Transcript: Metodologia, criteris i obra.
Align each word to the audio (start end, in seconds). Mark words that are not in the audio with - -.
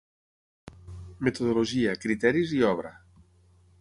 Metodologia, 1.27 1.93
criteris 2.07 2.55
i 2.61 2.63
obra. 2.71 2.95